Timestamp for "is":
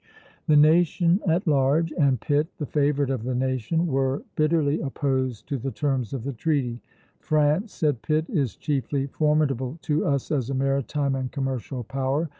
8.27-8.55